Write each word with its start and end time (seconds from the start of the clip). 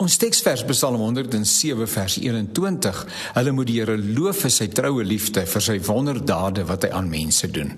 Ons 0.00 0.14
teksvers 0.16 0.62
Psalm 0.64 0.96
107 0.96 1.84
vers 1.92 2.14
21. 2.16 3.00
Hulle 3.34 3.52
moet 3.52 3.68
die 3.68 3.74
Here 3.82 3.98
loof 4.00 4.46
vir 4.46 4.52
sy 4.54 4.70
troue 4.72 5.04
liefde, 5.04 5.42
vir 5.44 5.64
sy 5.66 5.74
wonderdade 5.84 6.64
wat 6.70 6.86
hy 6.86 6.90
aan 6.96 7.10
mense 7.12 7.50
doen. 7.52 7.74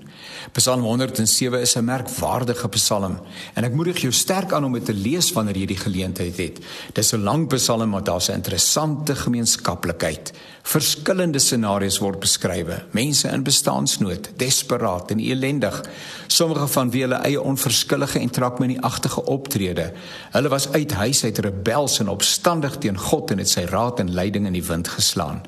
Psalm 0.55 0.85
107 0.87 1.59
is 1.59 1.75
'n 1.75 1.83
merkwaardige 1.83 2.69
psalm 2.69 3.19
en 3.55 3.63
ek 3.63 3.73
moedig 3.75 4.01
jou 4.03 4.11
sterk 4.11 4.53
aan 4.53 4.63
om 4.63 4.73
dit 4.73 4.85
te 4.85 4.93
lees 4.93 5.33
wanneer 5.33 5.57
jy 5.57 5.65
die 5.65 5.83
geleentheid 5.83 6.37
het. 6.37 6.59
Dis 6.93 7.11
'n 7.11 7.23
lang 7.23 7.47
psalm 7.47 7.89
maar 7.89 8.03
daar's 8.03 8.29
'n 8.29 8.39
interessante 8.39 9.15
gemeenskaplikheid. 9.15 10.31
Verskillende 10.63 11.39
scenario's 11.39 11.99
word 11.99 12.19
beskryf. 12.19 12.85
Mense 12.91 13.27
in 13.27 13.43
bestaansnood, 13.43 14.29
desperaat 14.37 15.11
en 15.11 15.19
elendig. 15.19 15.83
Sommige 16.27 16.67
van 16.67 16.91
wie 16.91 17.01
hulle 17.01 17.19
eie 17.25 17.41
onverskillige 17.41 18.19
en 18.19 18.29
trakmenieagtige 18.29 19.25
optrede. 19.25 19.91
Hulle 20.31 20.49
was 20.49 20.71
uit 20.71 20.91
huis 20.91 21.23
uit 21.23 21.37
rebels 21.37 21.99
en 21.99 22.12
opstandig 22.13 22.77
teen 22.77 22.97
God 22.97 23.33
en 23.33 23.41
het 23.41 23.49
sy 23.49 23.65
raad 23.69 23.99
en 23.99 24.13
leiding 24.13 24.47
in 24.49 24.57
die 24.57 24.65
wind 24.65 24.87
geslaan. 24.87 25.41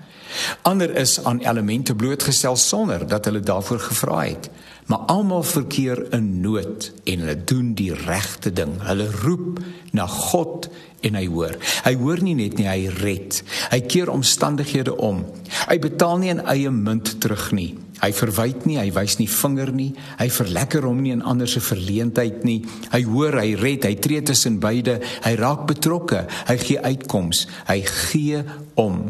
Ander 0.68 0.92
is 0.96 1.24
aan 1.24 1.40
elemente 1.40 1.96
blootgestel 1.96 2.56
sonder 2.56 3.08
dat 3.08 3.26
hulle 3.26 3.40
daarvoor 3.40 3.80
gevra 3.80 4.24
het. 4.26 4.50
Maar 4.86 4.98
almal 4.98 5.44
verkeer 5.44 6.14
in 6.14 6.42
nood 6.42 6.92
en 7.04 7.20
hulle 7.20 7.44
doen 7.44 7.74
die 7.74 7.94
regte 7.94 8.54
ding. 8.54 8.76
Hulle 8.82 9.08
roep 9.12 9.60
na 9.92 10.06
God 10.08 10.70
en 11.02 11.18
hy 11.18 11.26
hoor. 11.26 11.56
Hy 11.86 11.96
hoor 12.02 12.22
nie 12.22 12.36
net 12.38 12.60
nie, 12.60 12.68
hy 12.70 12.92
red. 13.00 13.42
Hy 13.72 13.82
keer 13.90 14.12
omstandighede 14.14 14.98
om. 14.98 15.24
Hy 15.70 15.80
betaal 15.82 16.22
nie 16.22 16.34
in 16.36 16.44
eie 16.46 16.70
munt 16.74 17.16
terug 17.22 17.50
nie. 17.56 17.74
Hy 18.06 18.12
verwyd 18.14 18.68
nie, 18.70 18.78
hy 18.78 18.92
wys 18.94 19.18
nie 19.18 19.30
vinger 19.32 19.72
nie. 19.74 19.90
Hy 20.20 20.28
verlekker 20.30 20.86
hom 20.86 21.00
nie 21.02 21.14
in 21.16 21.24
ander 21.26 21.50
se 21.50 21.62
verleentheid 21.64 22.44
nie. 22.46 22.60
Hy 22.92 23.02
hoor, 23.10 23.40
hy 23.42 23.56
red, 23.58 23.88
hy 23.88 23.96
tree 23.98 24.22
tussen 24.22 24.60
beide. 24.62 25.00
Hy 25.26 25.34
raak 25.40 25.66
betrokke. 25.72 26.28
Hy 26.46 26.58
gee 26.62 26.84
uitkoms. 26.86 27.48
Hy 27.66 27.80
gee 27.90 28.44
om. 28.78 29.08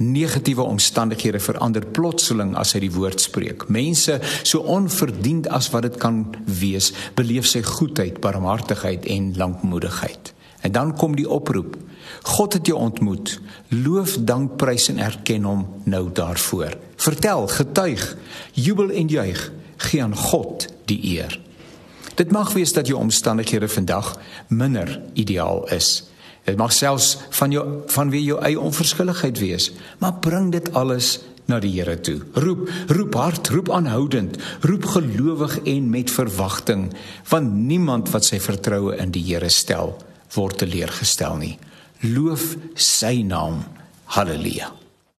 Negatiewe 0.00 0.64
omstandighede 0.64 1.42
verander 1.44 1.84
plotseling 1.84 2.56
as 2.56 2.72
hy 2.72 2.86
die 2.86 2.94
woord 2.94 3.20
spreek. 3.20 3.68
Mense 3.68 4.16
so 4.40 4.64
onverdiend 4.64 5.50
as 5.52 5.68
wat 5.74 5.90
dit 5.90 5.98
kan 6.00 6.24
wees, 6.48 6.94
beleef 7.18 7.50
sy 7.50 7.60
goedheid, 7.66 8.22
barmhartigheid 8.24 9.04
en 9.12 9.34
lankmoedigheid. 9.36 10.32
En 10.62 10.72
dan 10.72 10.94
kom 10.96 11.16
die 11.18 11.28
oproep. 11.28 11.76
God 12.22 12.52
het 12.52 12.66
jou 12.66 12.78
ontmoet. 12.78 13.40
Loof, 13.68 14.16
dank, 14.20 14.56
prys 14.56 14.88
en 14.88 14.98
erken 14.98 15.42
hom 15.48 15.66
nou 15.84 16.08
daarvoor. 16.12 16.76
Vertel, 16.96 17.48
getuig, 17.48 18.16
jubel 18.52 18.90
en 18.90 19.08
juig, 19.08 19.50
gee 19.76 20.02
aan 20.02 20.16
God 20.16 20.68
die 20.90 21.00
eer. 21.16 21.40
Dit 22.14 22.30
mag 22.30 22.52
wees 22.52 22.72
dat 22.72 22.86
jou 22.86 22.98
omstandighede 23.00 23.68
vandag 23.68 24.14
minder 24.48 25.00
ideaal 25.12 25.64
is. 25.72 26.04
Dit 26.44 26.56
mag 26.56 26.72
selfs 26.72 27.16
van 27.30 27.50
jou 27.50 27.64
van 27.94 28.10
wie 28.10 28.22
jou 28.22 28.38
eie 28.42 28.60
onverskilligheid 28.60 29.38
wees, 29.38 29.70
maar 29.98 30.18
bring 30.20 30.50
dit 30.52 30.72
alles 30.74 31.20
na 31.46 31.58
die 31.62 31.72
Here 31.74 31.98
toe. 32.00 32.20
Roep, 32.34 32.68
roep 32.86 33.14
hard, 33.14 33.48
roep 33.48 33.70
aanhoudend, 33.70 34.38
roep 34.60 34.84
gelowig 34.94 35.58
en 35.64 35.90
met 35.90 36.10
verwagting, 36.10 36.88
want 37.30 37.54
niemand 37.54 38.10
wat 38.10 38.26
sy 38.26 38.40
vertroue 38.42 38.96
in 38.96 39.14
die 39.14 39.24
Here 39.26 39.50
stel, 39.50 39.96
word 40.36 40.58
teleurgestel 40.62 41.38
nie. 41.40 41.56
Loof 42.02 42.56
sy 42.74 43.22
naam. 43.26 43.62
Halleluja. 44.12 44.72